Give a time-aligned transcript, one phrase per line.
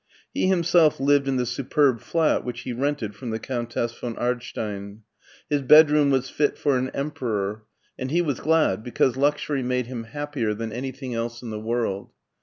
[0.33, 5.01] He himself lived in the superb flat which he rented from the Countess von Ardstein.
[5.47, 7.65] His bedroom was fit for ail emperor,
[7.99, 11.51] and he was glad, because luxury BERLIN i97 made him happier than anything else in
[11.51, 12.09] the world.